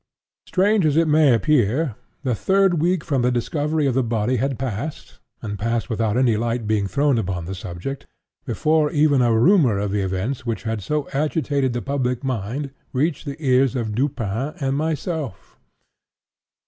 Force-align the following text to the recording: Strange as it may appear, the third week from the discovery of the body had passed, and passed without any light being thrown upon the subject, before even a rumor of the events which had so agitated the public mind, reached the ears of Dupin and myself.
Strange 0.47 0.83
as 0.83 0.97
it 0.97 1.07
may 1.07 1.31
appear, 1.31 1.93
the 2.23 2.33
third 2.33 2.81
week 2.81 3.03
from 3.03 3.21
the 3.21 3.29
discovery 3.31 3.85
of 3.85 3.93
the 3.93 4.01
body 4.01 4.37
had 4.37 4.57
passed, 4.57 5.19
and 5.43 5.59
passed 5.59 5.91
without 5.91 6.17
any 6.17 6.35
light 6.35 6.65
being 6.65 6.87
thrown 6.87 7.19
upon 7.19 7.45
the 7.45 7.53
subject, 7.53 8.07
before 8.43 8.89
even 8.91 9.21
a 9.21 9.31
rumor 9.37 9.77
of 9.77 9.91
the 9.91 10.01
events 10.01 10.43
which 10.43 10.63
had 10.63 10.81
so 10.81 11.07
agitated 11.13 11.73
the 11.73 11.83
public 11.83 12.23
mind, 12.23 12.71
reached 12.93 13.25
the 13.25 13.37
ears 13.45 13.75
of 13.75 13.93
Dupin 13.93 14.55
and 14.59 14.75
myself. 14.75 15.59